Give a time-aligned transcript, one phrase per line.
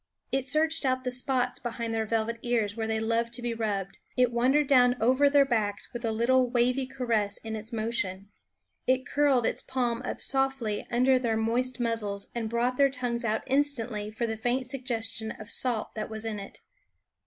[0.31, 3.99] It searched out the spots behind their velvet ears where they love to be rubbed;
[4.17, 8.29] it wandered down over their backs with a little wavy caress in its motion;
[8.87, 13.43] it curled its palm up softly under their moist muzzles and brought their tongues out
[13.45, 16.61] instantly for the faint suggestion of salt that was in it.